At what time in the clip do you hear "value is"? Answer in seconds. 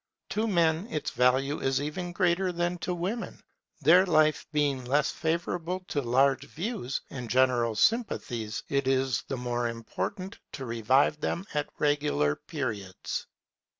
1.11-1.79